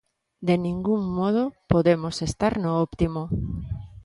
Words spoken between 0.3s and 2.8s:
¡De ningún modo podemos estar no